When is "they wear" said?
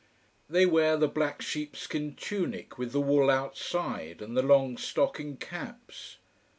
0.49-0.97